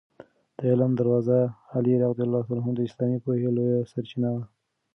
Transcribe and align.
د 0.57 0.59
علم 0.71 0.91
دروازه 0.99 1.39
علي 1.75 1.93
رض 2.01 2.17
د 2.77 2.79
اسلامي 2.87 3.17
پوهې 3.23 3.49
لویه 3.57 3.79
سرچینه 3.91 4.29
وه. 4.33 4.43